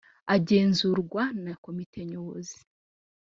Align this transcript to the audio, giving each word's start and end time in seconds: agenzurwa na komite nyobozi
agenzurwa 0.35 1.21
na 1.45 1.53
komite 1.63 1.99
nyobozi 2.09 2.59